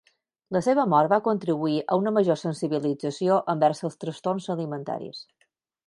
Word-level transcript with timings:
La 0.55 0.61
seva 0.67 0.85
mort 0.93 1.11
va 1.11 1.19
contribuir 1.27 1.75
a 1.95 1.99
una 2.03 2.13
major 2.17 2.39
sensibilització 2.45 3.39
envers 3.55 3.87
els 3.91 4.03
trastorns 4.07 4.53
alimentaris. 4.57 5.23